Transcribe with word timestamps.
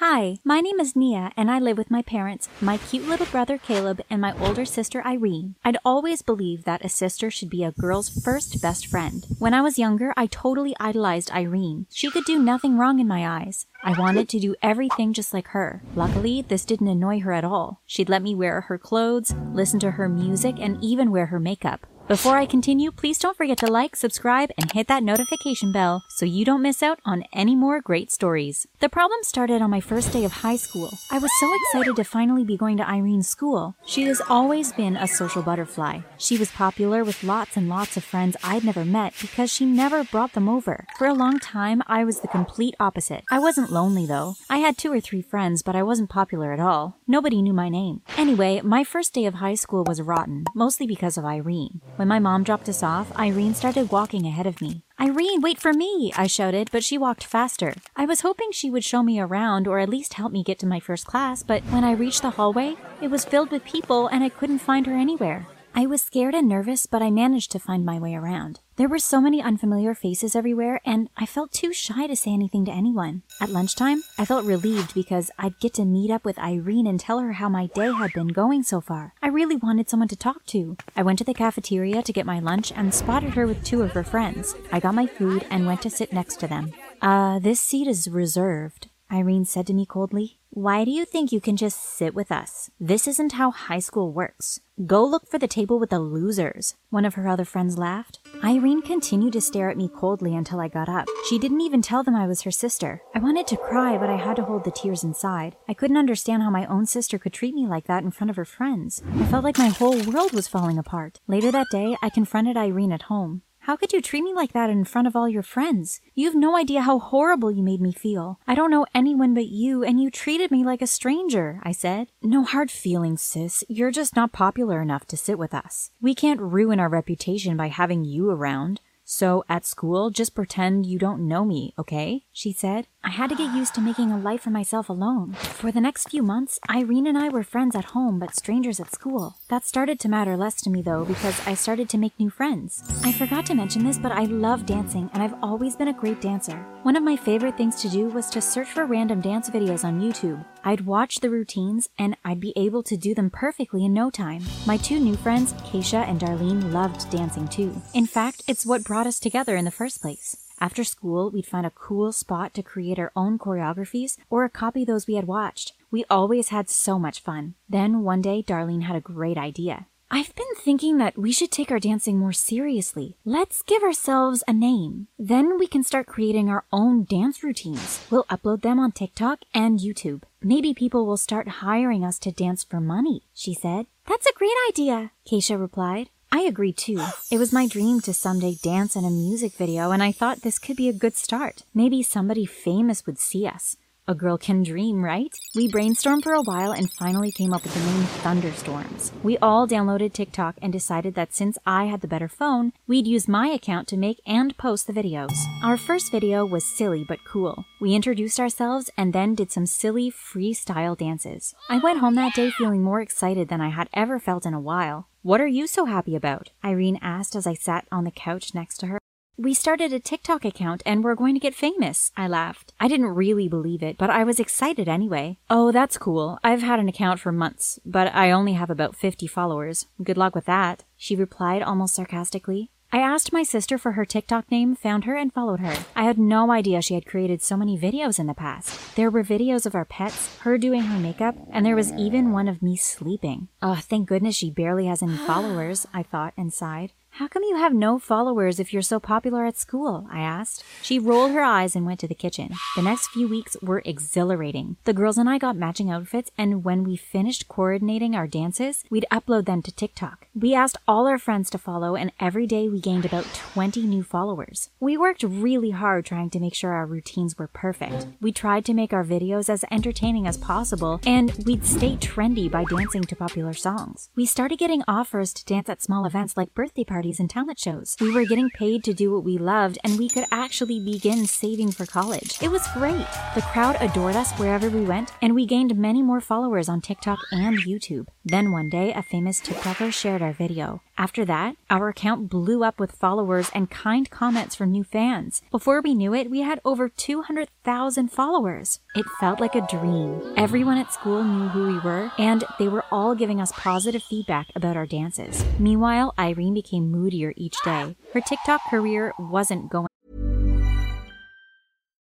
Hi, 0.00 0.38
my 0.44 0.62
name 0.62 0.80
is 0.80 0.96
Nia, 0.96 1.30
and 1.36 1.50
I 1.50 1.58
live 1.58 1.76
with 1.76 1.90
my 1.90 2.00
parents, 2.00 2.48
my 2.58 2.78
cute 2.78 3.06
little 3.06 3.26
brother 3.26 3.58
Caleb, 3.58 4.00
and 4.08 4.18
my 4.18 4.32
older 4.38 4.64
sister 4.64 5.04
Irene. 5.04 5.56
I'd 5.62 5.76
always 5.84 6.22
believed 6.22 6.64
that 6.64 6.82
a 6.82 6.88
sister 6.88 7.30
should 7.30 7.50
be 7.50 7.64
a 7.64 7.72
girl's 7.72 8.08
first 8.08 8.62
best 8.62 8.86
friend. 8.86 9.26
When 9.38 9.52
I 9.52 9.60
was 9.60 9.78
younger, 9.78 10.14
I 10.16 10.24
totally 10.24 10.74
idolized 10.80 11.30
Irene. 11.32 11.84
She 11.90 12.10
could 12.10 12.24
do 12.24 12.38
nothing 12.38 12.78
wrong 12.78 12.98
in 12.98 13.06
my 13.06 13.28
eyes. 13.28 13.66
I 13.84 13.92
wanted 13.92 14.30
to 14.30 14.40
do 14.40 14.54
everything 14.62 15.12
just 15.12 15.34
like 15.34 15.48
her. 15.48 15.82
Luckily, 15.94 16.40
this 16.40 16.64
didn't 16.64 16.88
annoy 16.88 17.20
her 17.20 17.32
at 17.34 17.44
all. 17.44 17.82
She'd 17.84 18.08
let 18.08 18.22
me 18.22 18.34
wear 18.34 18.62
her 18.62 18.78
clothes, 18.78 19.34
listen 19.52 19.80
to 19.80 19.90
her 19.90 20.08
music, 20.08 20.56
and 20.58 20.82
even 20.82 21.10
wear 21.10 21.26
her 21.26 21.38
makeup. 21.38 21.86
Before 22.10 22.38
I 22.38 22.44
continue, 22.44 22.90
please 22.90 23.20
don't 23.20 23.36
forget 23.36 23.58
to 23.58 23.68
like, 23.68 23.94
subscribe, 23.94 24.50
and 24.58 24.72
hit 24.72 24.88
that 24.88 25.04
notification 25.04 25.70
bell 25.70 26.02
so 26.08 26.26
you 26.26 26.44
don't 26.44 26.60
miss 26.60 26.82
out 26.82 26.98
on 27.04 27.22
any 27.32 27.54
more 27.54 27.80
great 27.80 28.10
stories. 28.10 28.66
The 28.80 28.88
problem 28.88 29.20
started 29.22 29.62
on 29.62 29.70
my 29.70 29.78
first 29.78 30.12
day 30.12 30.24
of 30.24 30.32
high 30.32 30.56
school. 30.56 30.90
I 31.12 31.20
was 31.20 31.30
so 31.38 31.48
excited 31.54 31.94
to 31.94 32.02
finally 32.02 32.42
be 32.42 32.56
going 32.56 32.78
to 32.78 32.88
Irene's 32.88 33.28
school. 33.28 33.76
She 33.86 34.02
has 34.06 34.20
always 34.28 34.72
been 34.72 34.96
a 34.96 35.06
social 35.06 35.40
butterfly. 35.40 36.00
She 36.18 36.36
was 36.36 36.50
popular 36.50 37.04
with 37.04 37.22
lots 37.22 37.56
and 37.56 37.68
lots 37.68 37.96
of 37.96 38.02
friends 38.02 38.36
I'd 38.42 38.64
never 38.64 38.84
met 38.84 39.14
because 39.20 39.52
she 39.52 39.64
never 39.64 40.02
brought 40.02 40.32
them 40.32 40.48
over. 40.48 40.86
For 40.98 41.06
a 41.06 41.14
long 41.14 41.38
time, 41.38 41.80
I 41.86 42.02
was 42.02 42.22
the 42.22 42.34
complete 42.36 42.74
opposite. 42.80 43.22
I 43.30 43.38
wasn't 43.38 43.70
lonely 43.70 44.04
though. 44.04 44.34
I 44.48 44.58
had 44.58 44.76
two 44.76 44.92
or 44.92 45.00
three 45.00 45.22
friends, 45.22 45.62
but 45.62 45.76
I 45.76 45.84
wasn't 45.84 46.10
popular 46.10 46.52
at 46.52 46.58
all. 46.58 46.96
Nobody 47.06 47.40
knew 47.40 47.52
my 47.52 47.68
name. 47.68 48.02
Anyway, 48.16 48.60
my 48.64 48.82
first 48.82 49.14
day 49.14 49.26
of 49.26 49.34
high 49.34 49.54
school 49.54 49.84
was 49.84 50.02
rotten, 50.02 50.46
mostly 50.56 50.88
because 50.88 51.16
of 51.16 51.24
Irene. 51.24 51.80
When 52.00 52.08
my 52.08 52.18
mom 52.18 52.44
dropped 52.44 52.66
us 52.70 52.82
off, 52.82 53.14
Irene 53.18 53.52
started 53.52 53.90
walking 53.90 54.26
ahead 54.26 54.46
of 54.46 54.62
me. 54.62 54.80
Irene, 54.98 55.42
wait 55.42 55.58
for 55.58 55.74
me! 55.74 56.10
I 56.16 56.28
shouted, 56.28 56.70
but 56.72 56.82
she 56.82 56.96
walked 56.96 57.22
faster. 57.22 57.74
I 57.94 58.06
was 58.06 58.22
hoping 58.22 58.52
she 58.52 58.70
would 58.70 58.84
show 58.84 59.02
me 59.02 59.20
around 59.20 59.68
or 59.68 59.78
at 59.78 59.90
least 59.90 60.14
help 60.14 60.32
me 60.32 60.42
get 60.42 60.58
to 60.60 60.66
my 60.66 60.80
first 60.80 61.04
class, 61.04 61.42
but 61.42 61.62
when 61.64 61.84
I 61.84 61.92
reached 61.92 62.22
the 62.22 62.30
hallway, 62.30 62.76
it 63.02 63.10
was 63.10 63.26
filled 63.26 63.50
with 63.50 63.66
people 63.66 64.06
and 64.06 64.24
I 64.24 64.30
couldn't 64.30 64.60
find 64.60 64.86
her 64.86 64.94
anywhere. 64.94 65.46
I 65.74 65.86
was 65.86 66.02
scared 66.02 66.34
and 66.34 66.48
nervous, 66.48 66.86
but 66.86 67.02
I 67.02 67.10
managed 67.10 67.52
to 67.52 67.58
find 67.58 67.84
my 67.84 67.98
way 67.98 68.14
around. 68.14 68.60
There 68.76 68.88
were 68.88 68.98
so 68.98 69.20
many 69.20 69.40
unfamiliar 69.40 69.94
faces 69.94 70.34
everywhere, 70.34 70.80
and 70.84 71.08
I 71.16 71.26
felt 71.26 71.52
too 71.52 71.72
shy 71.72 72.06
to 72.06 72.16
say 72.16 72.32
anything 72.32 72.64
to 72.64 72.72
anyone. 72.72 73.22
At 73.40 73.50
lunchtime, 73.50 74.02
I 74.18 74.24
felt 74.24 74.44
relieved 74.44 74.94
because 74.94 75.30
I'd 75.38 75.60
get 75.60 75.74
to 75.74 75.84
meet 75.84 76.10
up 76.10 76.24
with 76.24 76.38
Irene 76.38 76.86
and 76.86 76.98
tell 76.98 77.20
her 77.20 77.32
how 77.32 77.48
my 77.48 77.66
day 77.66 77.92
had 77.92 78.12
been 78.12 78.28
going 78.28 78.62
so 78.62 78.80
far. 78.80 79.14
I 79.22 79.28
really 79.28 79.56
wanted 79.56 79.88
someone 79.88 80.08
to 80.08 80.16
talk 80.16 80.44
to. 80.46 80.76
I 80.96 81.02
went 81.02 81.18
to 81.18 81.24
the 81.24 81.34
cafeteria 81.34 82.02
to 82.02 82.12
get 82.12 82.26
my 82.26 82.40
lunch 82.40 82.72
and 82.72 82.92
spotted 82.92 83.34
her 83.34 83.46
with 83.46 83.64
two 83.64 83.82
of 83.82 83.92
her 83.92 84.04
friends. 84.04 84.54
I 84.72 84.80
got 84.80 84.94
my 84.94 85.06
food 85.06 85.46
and 85.50 85.66
went 85.66 85.82
to 85.82 85.90
sit 85.90 86.12
next 86.12 86.40
to 86.40 86.48
them. 86.48 86.72
Uh, 87.00 87.38
this 87.38 87.60
seat 87.60 87.86
is 87.86 88.08
reserved, 88.08 88.88
Irene 89.12 89.44
said 89.44 89.66
to 89.68 89.74
me 89.74 89.86
coldly. 89.86 90.39
Why 90.52 90.84
do 90.84 90.90
you 90.90 91.04
think 91.04 91.30
you 91.30 91.40
can 91.40 91.56
just 91.56 91.78
sit 91.78 92.12
with 92.12 92.32
us? 92.32 92.70
This 92.80 93.06
isn't 93.06 93.34
how 93.34 93.52
high 93.52 93.78
school 93.78 94.12
works. 94.12 94.58
Go 94.84 95.04
look 95.04 95.28
for 95.28 95.38
the 95.38 95.46
table 95.46 95.78
with 95.78 95.90
the 95.90 96.00
losers. 96.00 96.74
One 96.88 97.04
of 97.04 97.14
her 97.14 97.28
other 97.28 97.44
friends 97.44 97.78
laughed. 97.78 98.18
Irene 98.42 98.82
continued 98.82 99.34
to 99.34 99.40
stare 99.40 99.70
at 99.70 99.76
me 99.76 99.88
coldly 99.88 100.34
until 100.34 100.58
I 100.58 100.66
got 100.66 100.88
up. 100.88 101.06
She 101.28 101.38
didn't 101.38 101.60
even 101.60 101.82
tell 101.82 102.02
them 102.02 102.16
I 102.16 102.26
was 102.26 102.42
her 102.42 102.50
sister. 102.50 103.00
I 103.14 103.20
wanted 103.20 103.46
to 103.46 103.56
cry, 103.56 103.96
but 103.96 104.10
I 104.10 104.16
had 104.16 104.34
to 104.36 104.42
hold 104.42 104.64
the 104.64 104.72
tears 104.72 105.04
inside. 105.04 105.54
I 105.68 105.74
couldn't 105.74 105.96
understand 105.96 106.42
how 106.42 106.50
my 106.50 106.66
own 106.66 106.84
sister 106.84 107.16
could 107.16 107.32
treat 107.32 107.54
me 107.54 107.68
like 107.68 107.86
that 107.86 108.02
in 108.02 108.10
front 108.10 108.30
of 108.30 108.36
her 108.36 108.44
friends. 108.44 109.04
I 109.20 109.26
felt 109.26 109.44
like 109.44 109.56
my 109.56 109.68
whole 109.68 110.02
world 110.02 110.32
was 110.32 110.48
falling 110.48 110.78
apart. 110.78 111.20
Later 111.28 111.52
that 111.52 111.68
day, 111.70 111.96
I 112.02 112.10
confronted 112.10 112.56
Irene 112.56 112.90
at 112.90 113.02
home. 113.02 113.42
How 113.70 113.76
could 113.76 113.92
you 113.92 114.02
treat 114.02 114.22
me 114.22 114.34
like 114.34 114.52
that 114.52 114.68
in 114.68 114.82
front 114.82 115.06
of 115.06 115.14
all 115.14 115.28
your 115.28 115.44
friends? 115.44 116.00
You 116.16 116.26
have 116.26 116.34
no 116.34 116.56
idea 116.56 116.80
how 116.80 116.98
horrible 116.98 117.52
you 117.52 117.62
made 117.62 117.80
me 117.80 117.92
feel. 117.92 118.40
I 118.44 118.56
don't 118.56 118.72
know 118.72 118.84
anyone 118.92 119.32
but 119.32 119.46
you, 119.46 119.84
and 119.84 120.02
you 120.02 120.10
treated 120.10 120.50
me 120.50 120.64
like 120.64 120.82
a 120.82 120.88
stranger, 120.88 121.60
I 121.62 121.70
said. 121.70 122.08
No 122.20 122.42
hard 122.42 122.72
feelings, 122.72 123.22
sis. 123.22 123.62
You're 123.68 123.92
just 123.92 124.16
not 124.16 124.32
popular 124.32 124.82
enough 124.82 125.06
to 125.06 125.16
sit 125.16 125.38
with 125.38 125.54
us. 125.54 125.92
We 126.00 126.16
can't 126.16 126.40
ruin 126.40 126.80
our 126.80 126.88
reputation 126.88 127.56
by 127.56 127.68
having 127.68 128.02
you 128.02 128.28
around. 128.28 128.80
So 129.12 129.42
at 129.48 129.66
school, 129.66 130.10
just 130.10 130.36
pretend 130.36 130.86
you 130.86 130.96
don't 130.96 131.26
know 131.26 131.44
me, 131.44 131.74
okay? 131.76 132.26
She 132.32 132.52
said. 132.52 132.86
I 133.02 133.08
had 133.08 133.30
to 133.30 133.36
get 133.36 133.54
used 133.54 133.74
to 133.74 133.80
making 133.80 134.12
a 134.12 134.18
life 134.18 134.42
for 134.42 134.50
myself 134.50 134.88
alone. 134.88 135.32
For 135.32 135.72
the 135.72 135.80
next 135.80 136.10
few 136.10 136.22
months, 136.22 136.60
Irene 136.68 137.06
and 137.06 137.16
I 137.16 137.30
were 137.30 137.42
friends 137.42 137.74
at 137.74 137.86
home 137.86 138.18
but 138.18 138.36
strangers 138.36 138.78
at 138.78 138.92
school. 138.92 139.36
That 139.48 139.64
started 139.64 139.98
to 140.00 140.08
matter 140.08 140.36
less 140.36 140.60
to 140.62 140.70
me 140.70 140.82
though 140.82 141.04
because 141.06 141.40
I 141.46 141.54
started 141.54 141.88
to 141.88 141.98
make 141.98 142.12
new 142.20 142.30
friends. 142.30 142.84
I 143.02 143.10
forgot 143.10 143.46
to 143.46 143.54
mention 143.54 143.84
this, 143.84 143.98
but 143.98 144.12
I 144.12 144.24
love 144.24 144.66
dancing 144.66 145.10
and 145.12 145.22
I've 145.22 145.34
always 145.42 145.76
been 145.76 145.88
a 145.88 145.94
great 145.94 146.20
dancer. 146.20 146.58
One 146.82 146.94
of 146.94 147.02
my 147.02 147.16
favorite 147.16 147.56
things 147.56 147.80
to 147.82 147.88
do 147.88 148.06
was 148.08 148.28
to 148.30 148.40
search 148.40 148.68
for 148.68 148.84
random 148.84 149.22
dance 149.22 149.48
videos 149.48 149.82
on 149.82 150.00
YouTube. 150.00 150.44
I'd 150.62 150.82
watch 150.82 151.20
the 151.20 151.30
routines 151.30 151.88
and 151.98 152.16
I'd 152.22 152.38
be 152.38 152.52
able 152.54 152.82
to 152.82 152.98
do 152.98 153.14
them 153.14 153.30
perfectly 153.30 153.86
in 153.86 153.94
no 153.94 154.10
time. 154.10 154.42
My 154.66 154.76
two 154.76 155.00
new 155.00 155.16
friends, 155.16 155.54
Keisha 155.54 156.06
and 156.06 156.20
Darlene, 156.20 156.70
loved 156.70 157.10
dancing 157.10 157.48
too. 157.48 157.80
In 157.94 158.06
fact, 158.06 158.42
it's 158.46 158.66
what 158.66 158.84
brought 158.84 158.99
us 159.06 159.20
together 159.20 159.56
in 159.56 159.64
the 159.64 159.70
first 159.70 160.00
place. 160.00 160.36
After 160.60 160.84
school, 160.84 161.30
we'd 161.30 161.46
find 161.46 161.64
a 161.64 161.70
cool 161.70 162.12
spot 162.12 162.52
to 162.54 162.62
create 162.62 162.98
our 162.98 163.12
own 163.16 163.38
choreographies 163.38 164.18
or 164.28 164.48
copy 164.48 164.84
those 164.84 165.06
we 165.06 165.14
had 165.14 165.26
watched. 165.26 165.72
We 165.90 166.04
always 166.10 166.50
had 166.50 166.68
so 166.68 166.98
much 166.98 167.20
fun. 167.20 167.54
Then 167.68 168.02
one 168.02 168.20
day, 168.20 168.42
Darlene 168.42 168.82
had 168.82 168.96
a 168.96 169.00
great 169.00 169.38
idea. 169.38 169.86
I've 170.12 170.34
been 170.34 170.54
thinking 170.56 170.98
that 170.98 171.16
we 171.16 171.30
should 171.30 171.52
take 171.52 171.70
our 171.70 171.78
dancing 171.78 172.18
more 172.18 172.32
seriously. 172.32 173.16
Let's 173.24 173.62
give 173.62 173.84
ourselves 173.84 174.42
a 174.48 174.52
name. 174.52 175.06
Then 175.16 175.56
we 175.56 175.68
can 175.68 175.84
start 175.84 176.08
creating 176.08 176.48
our 176.48 176.64
own 176.72 177.04
dance 177.04 177.44
routines. 177.44 178.04
We'll 178.10 178.24
upload 178.24 178.62
them 178.62 178.80
on 178.80 178.90
TikTok 178.90 179.42
and 179.54 179.78
YouTube. 179.78 180.24
Maybe 180.42 180.74
people 180.74 181.06
will 181.06 181.16
start 181.16 181.62
hiring 181.62 182.04
us 182.04 182.18
to 182.20 182.32
dance 182.32 182.64
for 182.64 182.80
money, 182.80 183.22
she 183.32 183.54
said. 183.54 183.86
That's 184.08 184.26
a 184.26 184.34
great 184.36 184.56
idea, 184.68 185.12
Keisha 185.30 185.60
replied. 185.60 186.10
I 186.32 186.42
agree 186.42 186.72
too. 186.72 187.04
It 187.30 187.38
was 187.38 187.52
my 187.52 187.66
dream 187.66 188.00
to 188.02 188.14
someday 188.14 188.54
dance 188.62 188.94
in 188.94 189.04
a 189.04 189.10
music 189.10 189.52
video, 189.54 189.90
and 189.90 190.02
I 190.02 190.12
thought 190.12 190.42
this 190.42 190.60
could 190.60 190.76
be 190.76 190.88
a 190.88 190.92
good 190.92 191.16
start. 191.16 191.64
Maybe 191.74 192.02
somebody 192.02 192.46
famous 192.46 193.04
would 193.04 193.18
see 193.18 193.46
us. 193.46 193.76
A 194.10 194.14
girl 194.14 194.36
can 194.36 194.64
dream, 194.64 195.04
right? 195.04 195.32
We 195.54 195.68
brainstormed 195.68 196.24
for 196.24 196.32
a 196.32 196.42
while 196.42 196.72
and 196.72 196.92
finally 196.92 197.30
came 197.30 197.52
up 197.52 197.62
with 197.62 197.74
the 197.74 197.78
name 197.78 198.02
Thunderstorms. 198.24 199.12
We 199.22 199.38
all 199.38 199.68
downloaded 199.68 200.12
TikTok 200.12 200.56
and 200.60 200.72
decided 200.72 201.14
that 201.14 201.32
since 201.32 201.58
I 201.64 201.84
had 201.84 202.00
the 202.00 202.08
better 202.08 202.26
phone, 202.26 202.72
we'd 202.88 203.06
use 203.06 203.28
my 203.28 203.46
account 203.46 203.86
to 203.86 203.96
make 203.96 204.20
and 204.26 204.58
post 204.58 204.88
the 204.88 204.92
videos. 204.92 205.36
Our 205.62 205.76
first 205.76 206.10
video 206.10 206.44
was 206.44 206.64
silly 206.64 207.04
but 207.04 207.24
cool. 207.24 207.64
We 207.80 207.94
introduced 207.94 208.40
ourselves 208.40 208.90
and 208.96 209.12
then 209.12 209.36
did 209.36 209.52
some 209.52 209.66
silly 209.66 210.10
freestyle 210.10 210.98
dances. 210.98 211.54
I 211.68 211.78
went 211.78 212.00
home 212.00 212.16
that 212.16 212.34
day 212.34 212.50
feeling 212.50 212.82
more 212.82 213.00
excited 213.00 213.46
than 213.48 213.60
I 213.60 213.68
had 213.68 213.88
ever 213.94 214.18
felt 214.18 214.44
in 214.44 214.54
a 214.54 214.60
while. 214.60 215.06
What 215.22 215.40
are 215.40 215.46
you 215.46 215.68
so 215.68 215.84
happy 215.84 216.16
about? 216.16 216.50
Irene 216.64 216.98
asked 217.00 217.36
as 217.36 217.46
I 217.46 217.54
sat 217.54 217.86
on 217.92 218.02
the 218.02 218.10
couch 218.10 218.56
next 218.56 218.78
to 218.78 218.88
her. 218.88 218.98
We 219.36 219.54
started 219.54 219.92
a 219.94 220.00
TikTok 220.00 220.44
account 220.44 220.82
and 220.84 221.02
we're 221.02 221.14
going 221.14 221.34
to 221.34 221.40
get 221.40 221.54
famous. 221.54 222.12
I 222.14 222.28
laughed. 222.28 222.74
I 222.78 222.88
didn't 222.88 223.14
really 223.14 223.48
believe 223.48 223.82
it, 223.82 223.96
but 223.96 224.10
I 224.10 224.22
was 224.22 224.38
excited 224.38 224.86
anyway. 224.86 225.38
Oh, 225.48 225.72
that's 225.72 225.96
cool. 225.96 226.38
I've 226.44 226.60
had 226.60 226.78
an 226.78 226.90
account 226.90 227.20
for 227.20 227.32
months, 227.32 227.78
but 227.86 228.14
I 228.14 228.30
only 228.32 228.52
have 228.52 228.68
about 228.68 228.96
50 228.96 229.26
followers. 229.26 229.86
Good 230.02 230.18
luck 230.18 230.34
with 230.34 230.44
that, 230.44 230.84
she 230.94 231.16
replied 231.16 231.62
almost 231.62 231.94
sarcastically. 231.94 232.70
I 232.92 232.98
asked 232.98 233.32
my 233.32 233.44
sister 233.44 233.78
for 233.78 233.92
her 233.92 234.04
TikTok 234.04 234.50
name, 234.50 234.74
found 234.74 235.04
her, 235.04 235.14
and 235.14 235.32
followed 235.32 235.60
her. 235.60 235.74
I 235.94 236.02
had 236.02 236.18
no 236.18 236.50
idea 236.50 236.82
she 236.82 236.94
had 236.94 237.06
created 237.06 237.40
so 237.40 237.56
many 237.56 237.78
videos 237.78 238.18
in 238.18 238.26
the 238.26 238.34
past. 238.34 238.96
There 238.96 239.10
were 239.10 239.22
videos 239.22 239.64
of 239.64 239.76
our 239.76 239.84
pets, 239.84 240.36
her 240.38 240.58
doing 240.58 240.82
her 240.82 240.98
makeup, 240.98 241.36
and 241.52 241.64
there 241.64 241.76
was 241.76 241.92
even 241.92 242.32
one 242.32 242.48
of 242.48 242.62
me 242.62 242.76
sleeping. 242.76 243.46
Oh, 243.62 243.76
thank 243.76 244.08
goodness 244.08 244.34
she 244.34 244.50
barely 244.50 244.86
has 244.86 245.02
any 245.04 245.16
followers, 245.26 245.86
I 245.94 246.02
thought 246.02 246.34
and 246.36 246.52
sighed. 246.52 246.92
How 247.14 247.28
come 247.28 247.42
you 247.42 247.56
have 247.56 247.74
no 247.74 247.98
followers 247.98 248.58
if 248.58 248.72
you're 248.72 248.80
so 248.80 248.98
popular 248.98 249.44
at 249.44 249.58
school? 249.58 250.06
I 250.10 250.20
asked. 250.20 250.64
She 250.80 250.98
rolled 250.98 251.32
her 251.32 251.42
eyes 251.42 251.76
and 251.76 251.84
went 251.84 252.00
to 252.00 252.08
the 252.08 252.14
kitchen. 252.14 252.52
The 252.76 252.82
next 252.82 253.08
few 253.08 253.28
weeks 253.28 253.58
were 253.60 253.82
exhilarating. 253.84 254.76
The 254.84 254.94
girls 254.94 255.18
and 255.18 255.28
I 255.28 255.36
got 255.36 255.54
matching 255.56 255.90
outfits, 255.90 256.30
and 256.38 256.64
when 256.64 256.82
we 256.82 256.96
finished 256.96 257.46
coordinating 257.48 258.14
our 258.14 258.26
dances, 258.26 258.84
we'd 258.88 259.04
upload 259.10 259.44
them 259.44 259.60
to 259.62 259.72
TikTok. 259.72 260.28
We 260.34 260.54
asked 260.54 260.78
all 260.88 261.06
our 261.06 261.18
friends 261.18 261.50
to 261.50 261.58
follow, 261.58 261.94
and 261.94 262.12
every 262.20 262.46
day 262.46 262.70
we 262.70 262.80
gained 262.80 263.04
about 263.04 263.26
20 263.34 263.82
new 263.82 264.02
followers. 264.02 264.70
We 264.80 264.96
worked 264.96 265.22
really 265.22 265.72
hard 265.72 266.06
trying 266.06 266.30
to 266.30 266.40
make 266.40 266.54
sure 266.54 266.72
our 266.72 266.86
routines 266.86 267.36
were 267.36 267.48
perfect. 267.48 268.06
We 268.22 268.32
tried 268.32 268.64
to 268.66 268.74
make 268.74 268.94
our 268.94 269.04
videos 269.04 269.50
as 269.50 269.64
entertaining 269.70 270.26
as 270.26 270.38
possible, 270.38 271.00
and 271.04 271.32
we'd 271.44 271.66
stay 271.66 271.96
trendy 271.96 272.50
by 272.50 272.64
dancing 272.64 273.02
to 273.02 273.16
popular 273.16 273.52
songs. 273.52 274.08
We 274.14 274.24
started 274.24 274.58
getting 274.58 274.84
offers 274.88 275.34
to 275.34 275.44
dance 275.44 275.68
at 275.68 275.82
small 275.82 276.06
events 276.06 276.36
like 276.36 276.54
birthday 276.54 276.84
parties 276.84 276.99
parties 277.00 277.18
and 277.18 277.30
talent 277.30 277.58
shows. 277.58 277.96
We 277.98 278.12
were 278.12 278.26
getting 278.26 278.50
paid 278.50 278.84
to 278.84 278.92
do 278.92 279.10
what 279.10 279.24
we 279.24 279.38
loved, 279.38 279.78
and 279.82 279.98
we 279.98 280.10
could 280.10 280.26
actually 280.30 280.80
begin 280.80 281.24
saving 281.24 281.72
for 281.72 281.86
college. 281.86 282.36
It 282.42 282.50
was 282.50 282.68
great. 282.74 283.06
The 283.34 283.40
crowd 283.40 283.78
adored 283.80 284.16
us 284.16 284.32
wherever 284.32 284.68
we 284.68 284.82
went, 284.82 285.12
and 285.22 285.34
we 285.34 285.46
gained 285.46 285.74
many 285.78 286.02
more 286.02 286.20
followers 286.20 286.68
on 286.68 286.82
TikTok 286.82 287.18
and 287.32 287.56
YouTube. 287.60 288.08
Then 288.24 288.52
one 288.52 288.68
day, 288.68 288.92
a 288.92 289.02
famous 289.02 289.40
TikToker 289.40 289.90
shared 289.92 290.20
our 290.20 290.34
video. 290.34 290.82
After 290.98 291.24
that, 291.24 291.56
our 291.70 291.88
account 291.88 292.28
blew 292.28 292.62
up 292.62 292.78
with 292.78 292.92
followers 292.92 293.50
and 293.54 293.70
kind 293.70 294.10
comments 294.10 294.54
from 294.54 294.70
new 294.70 294.84
fans. 294.84 295.40
Before 295.50 295.80
we 295.80 295.94
knew 295.94 296.12
it, 296.12 296.30
we 296.30 296.42
had 296.42 296.60
over 296.62 296.90
200,000 296.90 298.12
followers. 298.12 298.80
It 298.94 299.06
felt 299.18 299.40
like 299.40 299.54
a 299.54 299.66
dream. 299.66 300.34
Everyone 300.36 300.76
at 300.76 300.92
school 300.92 301.24
knew 301.24 301.48
who 301.48 301.72
we 301.72 301.78
were, 301.78 302.12
and 302.18 302.44
they 302.58 302.68
were 302.68 302.84
all 302.90 303.14
giving 303.14 303.40
us 303.40 303.52
positive 303.52 304.02
feedback 304.02 304.48
about 304.54 304.76
our 304.76 304.86
dances. 304.86 305.42
Meanwhile, 305.58 306.12
Irene 306.18 306.52
became 306.52 306.90
moodier 306.90 307.32
each 307.38 307.56
day. 307.64 307.96
Her 308.12 308.20
TikTok 308.20 308.60
career 308.68 309.14
wasn't 309.18 309.70
going. 309.70 309.88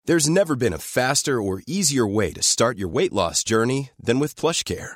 There's 0.06 0.30
never 0.30 0.58
been 0.58 0.74
a 0.74 0.80
faster 0.80 1.42
or 1.42 1.64
easier 1.66 2.06
way 2.06 2.34
to 2.34 2.44
start 2.44 2.78
your 2.78 2.90
weight 2.90 3.14
loss 3.14 3.42
journey 3.42 3.92
than 3.98 4.20
with 4.20 4.36
PlushCare. 4.36 4.96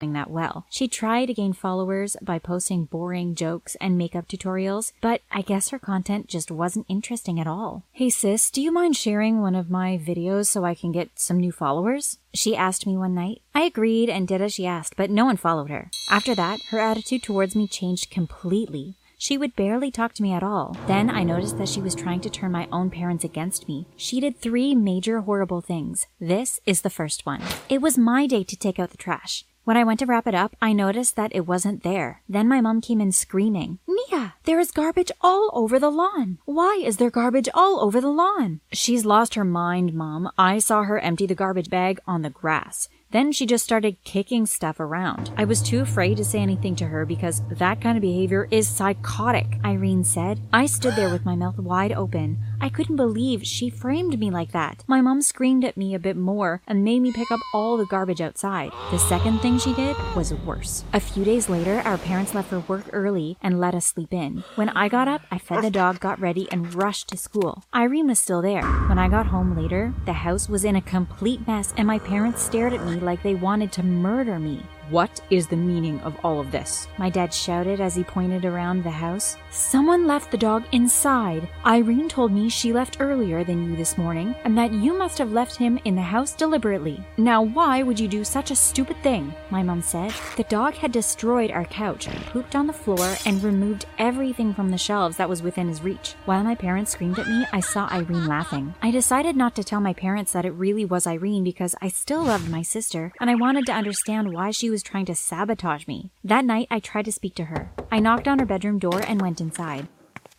that 0.00 0.30
well. 0.30 0.66
She 0.70 0.88
tried 0.88 1.26
to 1.26 1.34
gain 1.34 1.52
followers 1.52 2.16
by 2.22 2.38
posting 2.38 2.86
boring 2.86 3.34
jokes 3.34 3.76
and 3.80 3.98
makeup 3.98 4.26
tutorials, 4.26 4.92
but 5.00 5.20
I 5.30 5.42
guess 5.42 5.68
her 5.68 5.78
content 5.78 6.26
just 6.26 6.50
wasn't 6.50 6.86
interesting 6.88 7.38
at 7.38 7.46
all. 7.46 7.84
Hey 7.92 8.08
sis, 8.08 8.50
do 8.50 8.62
you 8.62 8.72
mind 8.72 8.96
sharing 8.96 9.40
one 9.40 9.54
of 9.54 9.70
my 9.70 9.98
videos 9.98 10.46
so 10.46 10.64
I 10.64 10.74
can 10.74 10.90
get 10.90 11.10
some 11.16 11.38
new 11.38 11.52
followers? 11.52 12.18
She 12.32 12.56
asked 12.56 12.86
me 12.86 12.96
one 12.96 13.14
night. 13.14 13.42
I 13.54 13.62
agreed 13.62 14.08
and 14.08 14.26
did 14.26 14.40
as 14.40 14.54
she 14.54 14.66
asked, 14.66 14.96
but 14.96 15.10
no 15.10 15.26
one 15.26 15.36
followed 15.36 15.68
her. 15.68 15.90
After 16.08 16.34
that, 16.34 16.60
her 16.70 16.78
attitude 16.78 17.22
towards 17.22 17.54
me 17.54 17.68
changed 17.68 18.10
completely. 18.10 18.96
She 19.18 19.36
would 19.36 19.54
barely 19.54 19.90
talk 19.90 20.14
to 20.14 20.22
me 20.22 20.32
at 20.32 20.42
all. 20.42 20.74
Then 20.86 21.10
I 21.10 21.24
noticed 21.24 21.58
that 21.58 21.68
she 21.68 21.82
was 21.82 21.94
trying 21.94 22.20
to 22.20 22.30
turn 22.30 22.52
my 22.52 22.66
own 22.72 22.88
parents 22.88 23.22
against 23.22 23.68
me. 23.68 23.86
She 23.94 24.18
did 24.18 24.38
three 24.38 24.74
major 24.74 25.20
horrible 25.20 25.60
things. 25.60 26.06
This 26.18 26.58
is 26.64 26.80
the 26.80 26.88
first 26.88 27.26
one. 27.26 27.42
It 27.68 27.82
was 27.82 27.98
my 27.98 28.26
day 28.26 28.44
to 28.44 28.56
take 28.56 28.78
out 28.78 28.92
the 28.92 28.96
trash. 28.96 29.44
When 29.64 29.76
I 29.76 29.84
went 29.84 30.00
to 30.00 30.06
wrap 30.06 30.26
it 30.26 30.34
up, 30.34 30.56
I 30.60 30.72
noticed 30.72 31.16
that 31.16 31.34
it 31.34 31.46
wasn't 31.46 31.82
there. 31.82 32.22
Then 32.28 32.48
my 32.48 32.60
mom 32.60 32.80
came 32.80 33.00
in 33.00 33.12
screaming, 33.12 33.78
Nia, 33.86 34.34
there 34.44 34.58
is 34.58 34.70
garbage 34.70 35.12
all 35.20 35.50
over 35.52 35.78
the 35.78 35.90
lawn. 35.90 36.38
Why 36.44 36.80
is 36.82 36.96
there 36.96 37.10
garbage 37.10 37.48
all 37.52 37.80
over 37.80 38.00
the 38.00 38.08
lawn? 38.08 38.60
She's 38.72 39.04
lost 39.04 39.34
her 39.34 39.44
mind, 39.44 39.92
mom. 39.92 40.30
I 40.38 40.58
saw 40.58 40.84
her 40.84 40.98
empty 40.98 41.26
the 41.26 41.34
garbage 41.34 41.68
bag 41.68 42.00
on 42.06 42.22
the 42.22 42.30
grass. 42.30 42.88
Then 43.12 43.32
she 43.32 43.44
just 43.44 43.64
started 43.64 44.02
kicking 44.04 44.46
stuff 44.46 44.78
around. 44.78 45.32
I 45.36 45.44
was 45.44 45.62
too 45.62 45.80
afraid 45.80 46.16
to 46.18 46.24
say 46.24 46.38
anything 46.38 46.76
to 46.76 46.86
her 46.86 47.04
because 47.04 47.42
that 47.50 47.80
kind 47.80 47.96
of 47.96 48.02
behavior 48.02 48.46
is 48.50 48.68
psychotic, 48.68 49.46
Irene 49.64 50.04
said. 50.04 50.40
I 50.52 50.66
stood 50.66 50.94
there 50.94 51.10
with 51.10 51.24
my 51.24 51.34
mouth 51.34 51.58
wide 51.58 51.92
open. 51.92 52.38
I 52.60 52.68
couldn't 52.68 52.96
believe 52.96 53.44
she 53.46 53.70
framed 53.70 54.18
me 54.18 54.30
like 54.30 54.52
that. 54.52 54.84
My 54.86 55.00
mom 55.00 55.22
screamed 55.22 55.64
at 55.64 55.76
me 55.76 55.94
a 55.94 55.98
bit 55.98 56.16
more 56.16 56.62
and 56.66 56.84
made 56.84 57.00
me 57.00 57.10
pick 57.12 57.30
up 57.32 57.40
all 57.52 57.76
the 57.76 57.86
garbage 57.86 58.20
outside. 58.20 58.70
The 58.90 58.98
second 58.98 59.40
thing 59.40 59.58
she 59.58 59.74
did 59.74 59.96
was 60.14 60.32
worse. 60.32 60.84
A 60.92 61.00
few 61.00 61.24
days 61.24 61.48
later, 61.48 61.80
our 61.84 61.98
parents 61.98 62.34
left 62.34 62.50
for 62.50 62.60
work 62.60 62.84
early 62.92 63.38
and 63.42 63.58
let 63.58 63.74
us 63.74 63.86
sleep 63.86 64.12
in. 64.12 64.44
When 64.54 64.68
I 64.68 64.88
got 64.88 65.08
up, 65.08 65.22
I 65.30 65.38
fed 65.38 65.64
the 65.64 65.70
dog, 65.70 65.98
got 66.00 66.20
ready, 66.20 66.46
and 66.52 66.74
rushed 66.74 67.08
to 67.08 67.16
school. 67.16 67.64
Irene 67.74 68.06
was 68.08 68.18
still 68.18 68.42
there. 68.42 68.62
When 68.62 68.98
I 68.98 69.08
got 69.08 69.26
home 69.26 69.56
later, 69.56 69.94
the 70.04 70.12
house 70.12 70.48
was 70.48 70.64
in 70.64 70.76
a 70.76 70.82
complete 70.82 71.46
mess 71.48 71.74
and 71.76 71.86
my 71.86 71.98
parents 71.98 72.42
stared 72.42 72.72
at 72.72 72.84
me 72.86 72.99
like 73.02 73.22
they 73.22 73.34
wanted 73.34 73.72
to 73.72 73.82
murder 73.82 74.38
me. 74.38 74.62
What 74.90 75.20
is 75.30 75.46
the 75.46 75.56
meaning 75.56 76.00
of 76.00 76.16
all 76.24 76.40
of 76.40 76.50
this? 76.50 76.88
My 76.98 77.10
dad 77.10 77.32
shouted 77.32 77.80
as 77.80 77.94
he 77.94 78.02
pointed 78.02 78.44
around 78.44 78.82
the 78.82 78.90
house. 78.90 79.36
Someone 79.52 80.04
left 80.04 80.32
the 80.32 80.36
dog 80.36 80.64
inside. 80.72 81.48
Irene 81.64 82.08
told 82.08 82.32
me 82.32 82.48
she 82.48 82.72
left 82.72 82.96
earlier 82.98 83.44
than 83.44 83.70
you 83.70 83.76
this 83.76 83.96
morning 83.96 84.34
and 84.42 84.58
that 84.58 84.72
you 84.72 84.98
must 84.98 85.16
have 85.18 85.30
left 85.30 85.54
him 85.54 85.78
in 85.84 85.94
the 85.94 86.02
house 86.02 86.34
deliberately. 86.34 87.04
Now, 87.18 87.40
why 87.40 87.84
would 87.84 88.00
you 88.00 88.08
do 88.08 88.24
such 88.24 88.50
a 88.50 88.56
stupid 88.56 88.96
thing? 89.00 89.32
My 89.50 89.62
mom 89.62 89.80
said. 89.80 90.12
The 90.36 90.42
dog 90.44 90.74
had 90.74 90.90
destroyed 90.90 91.52
our 91.52 91.66
couch, 91.66 92.08
pooped 92.32 92.56
on 92.56 92.66
the 92.66 92.72
floor, 92.72 93.14
and 93.24 93.40
removed 93.44 93.86
everything 93.98 94.52
from 94.52 94.70
the 94.70 94.78
shelves 94.78 95.18
that 95.18 95.28
was 95.28 95.40
within 95.40 95.68
his 95.68 95.84
reach. 95.84 96.16
While 96.24 96.42
my 96.42 96.56
parents 96.56 96.90
screamed 96.90 97.20
at 97.20 97.28
me, 97.28 97.46
I 97.52 97.60
saw 97.60 97.88
Irene 97.92 98.26
laughing. 98.26 98.74
I 98.82 98.90
decided 98.90 99.36
not 99.36 99.54
to 99.54 99.62
tell 99.62 99.80
my 99.80 99.92
parents 99.92 100.32
that 100.32 100.44
it 100.44 100.50
really 100.50 100.84
was 100.84 101.06
Irene 101.06 101.44
because 101.44 101.76
I 101.80 101.86
still 101.86 102.24
loved 102.24 102.50
my 102.50 102.62
sister 102.62 103.12
and 103.20 103.30
I 103.30 103.36
wanted 103.36 103.66
to 103.66 103.72
understand 103.72 104.32
why 104.32 104.50
she 104.50 104.68
was 104.68 104.79
trying 104.82 105.06
to 105.06 105.14
sabotage 105.14 105.86
me. 105.86 106.10
That 106.24 106.44
night, 106.44 106.68
I 106.70 106.80
tried 106.80 107.04
to 107.06 107.12
speak 107.12 107.34
to 107.36 107.44
her. 107.44 107.70
I 107.90 108.00
knocked 108.00 108.28
on 108.28 108.38
her 108.38 108.46
bedroom 108.46 108.78
door 108.78 109.02
and 109.06 109.20
went 109.20 109.40
inside. 109.40 109.88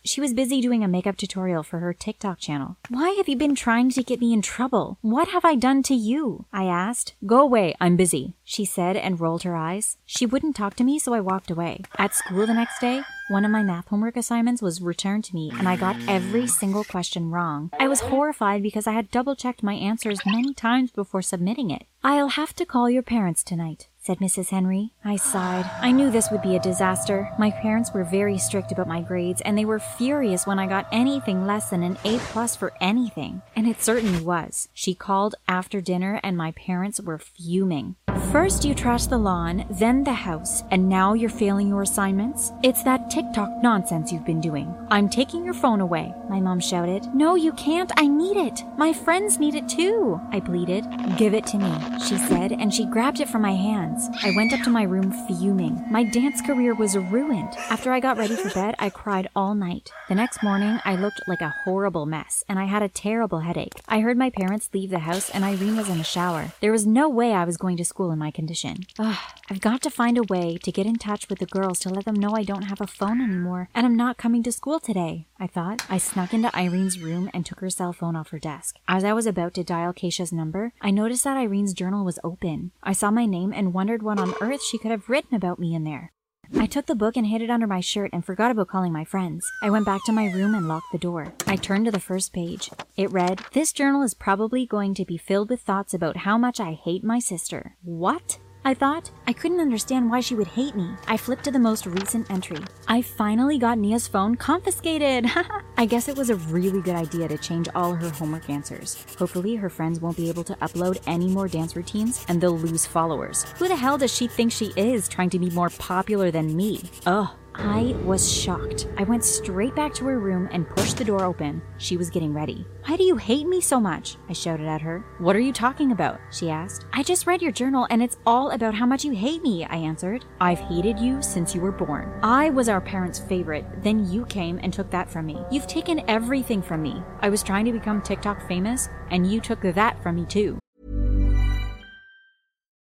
She 0.04 0.20
was 0.20 0.34
busy 0.34 0.62
doing 0.62 0.84
a 0.84 0.88
makeup 0.88 1.16
tutorial 1.16 1.62
for 1.62 1.78
her 1.78 1.94
TikTok 1.94 2.40
channel. 2.40 2.76
Why 2.90 3.12
have 3.12 3.30
you 3.30 3.36
been 3.36 3.54
trying 3.54 3.92
to 3.92 4.02
get 4.02 4.20
me 4.20 4.34
in 4.34 4.42
trouble? 4.42 4.98
What 5.02 5.28
have 5.28 5.46
I 5.46 5.54
done 5.54 5.84
to 5.84 5.94
you? 5.94 6.46
I 6.52 6.66
asked. 6.66 7.14
Go 7.24 7.40
away, 7.40 7.76
I'm 7.80 7.98
busy, 7.98 8.34
she 8.44 8.66
said 8.66 8.98
and 8.98 9.20
rolled 9.20 9.44
her 9.44 9.56
eyes. 9.56 9.98
She 10.08 10.26
wouldn't 10.26 10.56
talk 10.56 10.76
to 10.78 10.84
me, 10.84 10.98
so 10.98 11.14
I 11.14 11.20
walked 11.20 11.52
away. 11.52 11.84
At 12.00 12.16
school 12.16 12.48
the 12.48 12.54
next 12.56 12.80
day, 12.80 13.04
one 13.30 13.46
of 13.46 13.52
my 13.52 13.62
math 13.62 13.90
homework 13.90 14.18
assignments 14.18 14.62
was 14.62 14.82
returned 14.82 15.24
to 15.26 15.36
me, 15.36 15.52
and 15.54 15.70
I 15.70 15.76
got 15.76 15.96
every 16.08 16.48
single 16.48 16.84
question 16.84 17.30
wrong. 17.30 17.70
I 17.80 17.88
was 17.88 18.02
horrified 18.02 18.64
because 18.64 18.88
I 18.88 18.94
had 18.94 19.12
double 19.12 19.36
checked 19.36 19.62
my 19.62 19.76
answers 19.76 20.26
many 20.26 20.56
times 20.56 20.92
before 20.92 21.22
submitting 21.22 21.70
it. 21.70 21.86
I'll 22.04 22.30
have 22.30 22.56
to 22.56 22.66
call 22.66 22.90
your 22.90 23.04
parents 23.04 23.44
tonight, 23.44 23.88
said 24.02 24.18
Mrs. 24.18 24.50
Henry. 24.50 24.94
I 25.06 25.16
sighed. 25.16 25.70
I 25.80 25.92
knew 25.92 26.10
this 26.10 26.32
would 26.32 26.42
be 26.42 26.56
a 26.56 26.60
disaster. 26.60 27.32
My 27.38 27.52
parents 27.52 27.94
were 27.94 28.04
very 28.04 28.40
strict 28.40 28.72
about 28.72 28.88
my 28.88 29.02
grades, 29.02 29.42
and 29.42 29.56
they 29.56 29.66
were 29.66 29.80
furious 29.80 30.48
when 30.48 30.58
I 30.58 30.66
got 30.66 30.88
anything 30.92 31.46
less 31.46 31.70
than 31.70 31.84
an 31.84 32.00
A 32.04 32.18
plus 32.18 32.56
for 32.56 32.74
anything. 32.82 33.44
And 33.56 33.68
it 33.68 33.84
certainly 33.84 34.24
was. 34.24 34.70
She 34.74 34.96
called 34.96 35.36
after 35.48 35.82
dinner, 35.82 36.20
and 36.24 36.36
my 36.36 36.52
parents 36.52 37.00
were 37.00 37.20
fuming. 37.20 37.96
First 38.30 38.64
you 38.64 38.74
trash 38.74 39.08
the 39.08 39.18
lawn, 39.18 39.66
then 39.70 40.06
the 40.06 40.14
house, 40.14 40.64
and 40.72 40.88
now 40.88 41.14
you're 41.14 41.30
failing 41.30 41.68
your 41.68 41.82
assignments? 41.82 42.54
It's 42.64 42.82
that 42.84 43.10
TikTok 43.10 43.62
nonsense 43.62 44.12
you've 44.12 44.26
been 44.26 44.40
doing. 44.40 44.74
I'm 44.90 45.10
taking 45.10 45.44
your 45.44 45.54
phone 45.54 45.82
away, 45.82 46.14
my 46.30 46.40
mom 46.40 46.62
shouted. 46.62 47.14
No, 47.14 47.36
you 47.36 47.52
can't. 47.54 47.92
I 47.98 48.08
need 48.08 48.38
it. 48.38 48.64
My 48.78 48.94
friends 48.94 49.38
need 49.38 49.56
it 49.56 49.68
too, 49.68 50.22
I 50.32 50.40
pleaded. 50.40 50.86
Give 51.18 51.34
it 51.34 51.46
to 51.48 51.58
me, 51.58 51.74
she 52.00 52.18
said, 52.18 52.54
and 52.54 52.74
she 52.74 52.86
grabbed 52.86 53.20
it 53.20 53.28
from 53.28 53.42
my 53.42 53.54
hands. 53.54 54.08
I 54.24 54.34
went 54.34 54.54
up 54.54 54.62
to 54.62 54.70
my 54.70 54.84
room 54.84 55.12
fuming. 55.28 55.84
My 55.92 56.04
dance 56.04 56.42
career 56.42 56.74
was 56.74 56.96
ruined. 56.96 57.54
After 57.70 57.92
I 57.92 58.00
got 58.00 58.18
ready 58.18 58.38
for 58.38 58.50
bed, 58.52 58.76
I 58.80 58.90
cried 58.90 59.28
all 59.36 59.56
night. 59.56 59.92
The 60.08 60.16
next 60.16 60.42
morning, 60.42 60.80
I 60.86 60.96
looked 60.96 61.22
like 61.28 61.42
a 61.42 61.54
horrible 61.66 62.06
mess, 62.06 62.46
and 62.48 62.60
I 62.60 62.66
had 62.66 62.82
a 62.82 62.88
terrible 62.88 63.40
headache. 63.40 63.82
I 63.90 64.00
heard 64.00 64.18
my 64.18 64.30
parents 64.30 64.70
leave 64.74 64.90
the 64.90 65.00
house, 65.00 65.30
and 65.30 65.44
Irene 65.44 65.76
was 65.76 65.90
in 65.90 65.98
the 65.98 66.04
shower. 66.06 66.54
There 66.62 66.72
was 66.72 66.86
no 66.86 67.10
way 67.10 67.34
I 67.34 67.44
was 67.44 67.58
going 67.58 67.76
to 67.78 67.86
school 67.86 68.11
in 68.12 68.20
my 68.20 68.32
condition. 68.32 68.86
Ugh, 69.00 69.18
I've 69.50 69.62
got 69.62 69.82
to 69.84 69.90
find 69.90 70.18
a 70.18 70.24
way 70.24 70.58
to 70.64 70.72
get 70.72 70.86
in 70.86 70.96
touch 70.96 71.30
with 71.30 71.40
the 71.40 71.46
girls 71.46 71.80
to 71.80 71.90
let 71.90 72.06
them 72.06 72.16
know 72.16 72.32
I 72.36 72.44
don't 72.44 72.64
have 72.64 72.82
a 72.82 72.88
phone 72.88 73.22
anymore, 73.22 73.70
and 73.74 73.86
I'm 73.86 73.96
not 73.96 74.18
coming 74.18 74.44
to 74.44 74.52
school 74.52 74.80
today, 74.80 75.28
I 75.40 75.48
thought. 75.48 75.86
I 75.90 75.98
snuck 75.98 76.34
into 76.34 76.56
Irene's 76.56 77.00
room 77.00 77.30
and 77.34 77.46
took 77.46 77.60
her 77.60 77.70
cell 77.70 77.94
phone 77.94 78.16
off 78.16 78.30
her 78.30 78.40
desk. 78.40 78.78
As 78.88 79.04
I 79.04 79.14
was 79.14 79.26
about 79.26 79.54
to 79.56 79.64
dial 79.64 79.94
Keisha's 79.94 80.32
number, 80.32 80.74
I 80.82 80.92
noticed 80.92 81.24
that 81.24 81.38
Irene's 81.38 81.74
journal 81.74 82.06
was 82.06 82.20
open. 82.24 82.72
I 82.84 82.94
saw 82.94 83.12
my 83.12 83.26
name 83.26 83.54
and 83.54 83.74
wondered 83.74 84.04
what 84.04 84.20
on 84.20 84.34
earth 84.42 84.64
she 84.64 84.78
could 84.78 84.92
have 84.92 85.10
written 85.10 85.36
about 85.36 85.60
me 85.60 85.74
in 85.76 85.84
there. 85.84 86.12
I 86.56 86.66
took 86.66 86.86
the 86.86 86.96
book 86.96 87.18
and 87.18 87.26
hid 87.26 87.42
it 87.42 87.50
under 87.50 87.68
my 87.68 87.80
shirt 87.80 88.12
and 88.14 88.26
forgot 88.26 88.52
about 88.52 88.68
calling 88.68 88.92
my 88.92 89.04
friends. 89.04 89.46
I 89.62 89.70
went 89.70 89.86
back 89.86 90.04
to 90.06 90.12
my 90.12 90.32
room 90.32 90.54
and 90.54 90.68
locked 90.68 90.92
the 90.92 90.98
door. 90.98 91.34
I 91.48 91.56
turned 91.56 91.86
to 91.86 91.92
the 91.92 92.00
first 92.00 92.34
page. 92.34 92.70
It 92.98 93.12
read, 93.12 93.42
This 93.54 93.72
journal 93.72 94.02
is 94.04 94.14
probably 94.14 94.66
going 94.66 94.94
to 94.96 95.06
be 95.06 95.18
filled 95.18 95.50
with 95.50 95.62
thoughts 95.62 95.94
about 95.94 96.18
how 96.18 96.38
much 96.38 96.60
I 96.60 96.74
hate 96.74 97.04
my 97.04 97.20
sister. 97.20 97.76
What? 97.84 98.38
I 98.64 98.74
thought. 98.76 99.10
I 99.26 99.34
couldn't 99.34 99.60
understand 99.60 100.10
why 100.10 100.20
she 100.20 100.36
would 100.36 100.48
hate 100.48 100.76
me. 100.76 100.92
I 101.08 101.18
flipped 101.18 101.44
to 101.46 101.52
the 101.52 101.60
most 101.60 101.86
recent 101.86 102.30
entry. 102.30 102.60
I 102.88 103.02
finally 103.02 103.58
got 103.58 103.80
Nia's 103.80 104.08
phone 104.08 104.36
confiscated. 104.36 105.26
I 105.78 105.86
guess 105.86 106.08
it 106.08 106.18
was 106.18 106.30
a 106.30 106.36
really 106.36 106.82
good 106.82 106.96
idea 106.96 107.28
to 107.28 107.38
change 107.38 107.70
all 107.74 107.94
her 107.96 108.10
homework 108.10 108.50
answers. 108.50 109.04
Hopefully, 109.18 109.56
her 109.56 109.70
friends 109.70 110.00
won't 110.00 110.18
be 110.18 110.30
able 110.30 110.44
to 110.44 110.56
upload 110.56 111.02
any 111.08 111.28
more 111.28 111.48
dance 111.48 111.76
routines 111.76 112.24
and 112.28 112.40
they'll 112.40 112.58
lose 112.58 112.86
followers. 112.86 113.46
Who 113.58 113.68
the 113.68 113.76
hell 113.76 113.98
does 113.98 114.14
she 114.14 114.28
think 114.28 114.52
she 114.52 114.74
is 114.76 115.08
trying 115.08 115.32
to 115.32 115.40
be 115.40 115.50
more 115.50 115.70
popular 115.72 116.30
than 116.30 116.56
me? 116.56 116.82
Ugh. 117.08 117.30
I 117.56 117.96
was 118.04 118.32
shocked. 118.32 118.88
I 118.98 119.04
went 119.04 119.24
straight 119.24 119.76
back 119.76 119.94
to 119.96 120.06
her 120.06 120.20
room 120.20 120.48
and 120.52 120.70
pushed 120.70 120.98
the 120.98 121.04
door 121.04 121.24
open. 121.24 121.62
She 121.78 121.98
was 121.98 122.10
getting 122.10 122.34
ready. 122.34 122.66
Why 122.86 122.96
do 122.96 123.04
you 123.04 123.18
hate 123.18 123.48
me 123.48 123.62
so 123.62 123.80
much? 123.80 124.18
I 124.30 124.34
shouted 124.34 124.68
at 124.68 124.82
her. 124.82 125.04
What 125.20 125.36
are 125.36 125.40
you 125.40 125.54
talking 125.54 125.92
about? 125.92 126.20
She 126.32 126.50
asked. 126.50 126.86
I 126.94 127.04
just 127.04 127.28
read 127.28 127.42
your 127.42 127.52
journal 127.52 127.88
and 127.90 128.02
it's 128.02 128.18
all 128.26 128.52
about 128.52 128.74
how 128.74 128.86
much 128.86 129.04
you 129.04 129.12
hate 129.12 129.42
me, 129.44 129.66
I 129.66 129.76
answered. 129.76 130.26
I've 130.40 130.60
hated 130.60 131.00
you 131.00 131.22
since 131.22 131.54
you 131.54 131.62
were 131.62 131.72
born. 131.72 132.20
I 132.24 132.50
was 132.50 132.70
our 132.70 132.82
parents' 132.82 133.20
favorite, 133.20 133.66
then 133.84 134.10
you 134.12 134.26
came 134.26 134.60
and 134.64 134.74
took 134.74 134.90
that 134.92 135.10
from 135.10 135.26
me. 135.26 135.40
You've 135.52 135.68
taken 135.68 136.04
everything 136.08 136.62
from 136.62 136.82
me. 136.82 137.04
I 137.20 137.30
was 137.30 137.44
trying 137.44 137.66
to 137.66 137.72
become 137.72 138.02
TikTok 138.02 138.48
famous, 138.48 138.90
and 139.10 139.32
you 139.32 139.42
took 139.42 139.62
that 139.62 140.02
from 140.02 140.16
me 140.16 140.26
too. 140.26 140.58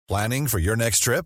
Planning 0.08 0.48
for 0.48 0.60
your 0.60 0.76
next 0.76 1.00
trip? 1.02 1.26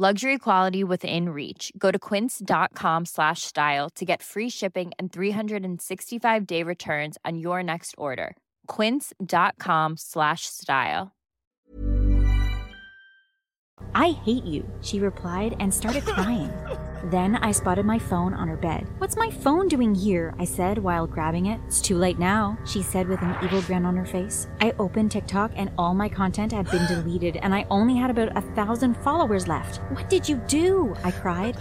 luxury 0.00 0.38
quality 0.38 0.82
within 0.82 1.28
reach. 1.28 1.70
Go 1.76 1.90
to 1.90 1.98
quince.com 1.98 3.04
slash 3.04 3.42
style 3.42 3.90
to 3.96 4.04
get 4.06 4.22
free 4.22 4.48
shipping 4.48 4.92
and 4.98 5.12
365 5.12 6.46
day 6.46 6.62
returns 6.62 7.18
on 7.22 7.38
your 7.38 7.62
next 7.62 7.94
order. 7.98 8.34
quince.com 8.66 9.98
slash 9.98 10.46
style. 10.46 11.12
I 13.94 14.12
hate 14.12 14.44
you, 14.44 14.64
she 14.80 15.00
replied 15.00 15.54
and 15.60 15.72
started 15.72 16.04
crying. 16.06 16.50
Then 17.04 17.36
I 17.36 17.52
spotted 17.52 17.86
my 17.86 17.98
phone 17.98 18.34
on 18.34 18.48
her 18.48 18.56
bed. 18.56 18.86
What's 18.98 19.16
my 19.16 19.30
phone 19.30 19.68
doing 19.68 19.94
here? 19.94 20.34
I 20.38 20.44
said 20.44 20.78
while 20.78 21.06
grabbing 21.06 21.46
it. 21.46 21.60
It's 21.66 21.80
too 21.80 21.96
late 21.96 22.18
now, 22.18 22.58
she 22.66 22.82
said 22.82 23.08
with 23.08 23.22
an 23.22 23.36
evil 23.42 23.62
grin 23.62 23.86
on 23.86 23.96
her 23.96 24.04
face. 24.04 24.48
I 24.60 24.72
opened 24.78 25.10
TikTok 25.10 25.52
and 25.56 25.70
all 25.78 25.94
my 25.94 26.08
content 26.08 26.52
had 26.52 26.70
been 26.70 26.86
deleted 26.86 27.36
and 27.38 27.54
I 27.54 27.66
only 27.70 27.96
had 27.96 28.10
about 28.10 28.36
a 28.36 28.42
thousand 28.54 28.96
followers 28.98 29.48
left. 29.48 29.78
What 29.92 30.10
did 30.10 30.28
you 30.28 30.36
do? 30.46 30.94
I 31.04 31.10
cried. 31.10 31.56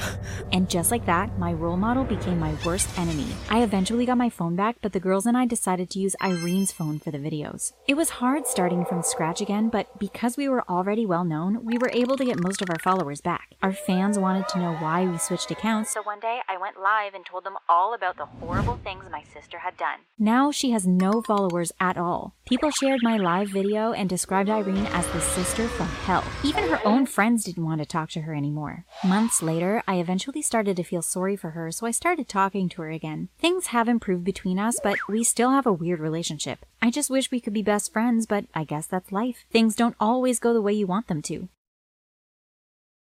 And 0.51 0.69
just 0.69 0.91
like 0.91 1.05
that, 1.05 1.37
my 1.37 1.53
role 1.53 1.77
model 1.77 2.03
became 2.03 2.39
my 2.39 2.55
worst 2.65 2.89
enemy. 2.97 3.27
I 3.49 3.63
eventually 3.63 4.05
got 4.05 4.17
my 4.17 4.29
phone 4.29 4.55
back, 4.55 4.77
but 4.81 4.93
the 4.93 4.99
girls 4.99 5.25
and 5.25 5.37
I 5.37 5.45
decided 5.45 5.89
to 5.91 5.99
use 5.99 6.15
Irene's 6.21 6.71
phone 6.71 6.99
for 6.99 7.11
the 7.11 7.17
videos. 7.17 7.73
It 7.87 7.95
was 7.95 8.09
hard 8.09 8.47
starting 8.47 8.85
from 8.85 9.03
scratch 9.03 9.41
again, 9.41 9.69
but 9.69 9.97
because 9.99 10.37
we 10.37 10.49
were 10.49 10.63
already 10.69 11.05
well 11.05 11.23
known, 11.23 11.63
we 11.65 11.77
were 11.77 11.91
able 11.93 12.17
to 12.17 12.25
get 12.25 12.43
most 12.43 12.61
of 12.61 12.69
our 12.69 12.79
followers 12.79 13.21
back. 13.21 13.55
Our 13.61 13.73
fans 13.73 14.17
wanted 14.19 14.47
to 14.49 14.59
know 14.59 14.73
why 14.75 15.05
we 15.05 15.17
switched 15.29 15.51
accounts, 15.51 15.91
So 15.91 16.01
one 16.01 16.19
day 16.19 16.39
I 16.49 16.57
went 16.57 16.81
live 16.81 17.13
and 17.13 17.23
told 17.23 17.43
them 17.43 17.55
all 17.69 17.93
about 17.93 18.17
the 18.17 18.25
horrible 18.25 18.79
things 18.83 19.03
my 19.11 19.23
sister 19.31 19.59
had 19.59 19.77
done. 19.77 19.99
now 20.17 20.49
she 20.51 20.71
has 20.71 20.87
no 20.87 21.21
followers 21.21 21.71
at 21.79 21.97
all. 21.97 22.33
People 22.47 22.71
shared 22.71 23.01
my 23.03 23.15
live 23.15 23.49
video 23.49 23.91
and 23.91 24.09
described 24.09 24.49
Irene 24.49 24.87
as 24.87 25.05
the 25.09 25.21
sister 25.21 25.67
from 25.67 25.85
hell. 26.07 26.23
Even 26.43 26.63
her 26.67 26.81
own 26.83 27.05
friends 27.05 27.43
didn't 27.43 27.63
want 27.63 27.79
to 27.79 27.85
talk 27.85 28.09
to 28.09 28.21
her 28.21 28.33
anymore. 28.33 28.85
Months 29.05 29.43
later, 29.43 29.83
I 29.87 29.99
eventually 29.99 30.41
started 30.41 30.75
to 30.77 30.83
feel 30.83 31.03
sorry 31.03 31.35
for 31.35 31.51
her, 31.51 31.71
so 31.71 31.85
I 31.85 31.91
started 31.91 32.27
talking 32.27 32.67
to 32.69 32.81
her 32.81 32.89
again. 32.89 33.29
Things 33.37 33.67
have 33.67 33.87
improved 33.87 34.23
between 34.23 34.57
us, 34.57 34.79
but 34.83 34.97
we 35.07 35.23
still 35.23 35.51
have 35.51 35.67
a 35.67 35.79
weird 35.83 35.99
relationship. 35.99 36.65
I 36.81 36.89
just 36.89 37.11
wish 37.11 37.29
we 37.29 37.39
could 37.39 37.53
be 37.53 37.61
best 37.61 37.93
friends, 37.93 38.25
but 38.25 38.45
I 38.55 38.63
guess 38.63 38.87
that's 38.87 39.11
life. 39.11 39.45
Things 39.51 39.75
don't 39.75 39.95
always 39.99 40.39
go 40.39 40.53
the 40.53 40.61
way 40.67 40.73
you 40.73 40.87
want 40.87 41.05
them 41.07 41.21
to. 41.23 41.49